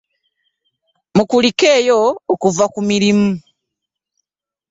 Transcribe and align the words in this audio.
Mukulikeeyo 1.15 1.99
okuva 2.33 2.65
ku 2.73 2.79
mirimu. 2.89 3.31